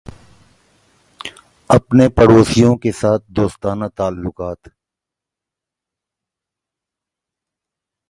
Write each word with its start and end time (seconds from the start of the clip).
اپنے 1.69 2.05
پڑوسیوں 2.17 2.73
کے 2.83 2.91
ساتھ 3.01 3.23
دوستانہ 3.37 3.87
تعلقات 3.97 4.59